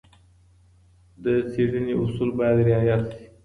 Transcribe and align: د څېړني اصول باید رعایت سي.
د 1.23 1.25
څېړني 1.51 1.93
اصول 2.01 2.29
باید 2.39 2.57
رعایت 2.67 3.01
سي. 3.11 3.23